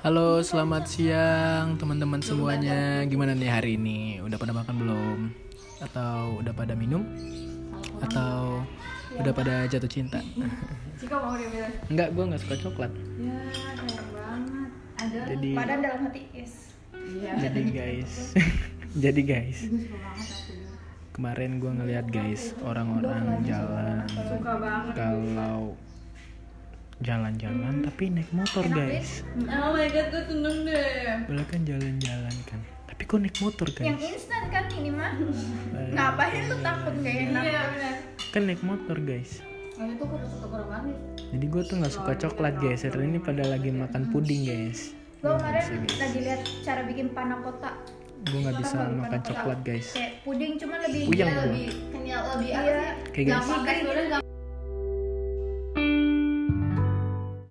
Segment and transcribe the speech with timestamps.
[0.00, 3.04] Halo, selamat siang teman-teman semuanya.
[3.04, 4.16] Gimana nih hari ini?
[4.24, 5.18] Udah pada makan belum?
[5.76, 7.04] Atau udah pada minum?
[8.00, 8.64] Atau
[9.20, 10.24] udah pada jatuh cinta?
[10.96, 11.36] Cika mau
[11.92, 12.88] Enggak, gue nggak suka coklat.
[13.20, 16.52] ya sayang banget ada Jadi, Padan dalam hati yes.
[16.96, 18.12] iya jadi guys,
[19.04, 19.58] jadi guys,
[21.12, 25.76] kemarin gue ngeliat guys orang-orang jalan suka banget kalau
[27.00, 29.24] jalan-jalan tapi naik motor guys.
[29.40, 32.60] oh my god gue seneng deh Boleh kan jalan-jalan kan?
[32.86, 34.12] Tapi kok naik motor Yang guys?
[34.14, 35.12] instan kan ini mah.
[35.90, 37.42] Ngapain lu takut gak enak?
[37.42, 37.62] iya
[38.30, 39.40] Kan naik motor guys.
[39.74, 40.96] oh itu gue suka kurang banget
[41.30, 42.80] Jadi gue tuh nggak suka coklat guys.
[42.82, 44.92] Hari ini pada lagi makan puding guys.
[45.18, 45.64] Gue kemarin
[45.94, 47.72] lagi lihat cara bikin panna cotta.
[48.20, 49.88] Gue nggak bisa makan coklat guys.
[49.90, 51.44] Kayak puding cuma lebih Iya, gua.
[51.46, 52.92] lebih kenyal lebih Iya.
[53.08, 53.48] Kayak guys.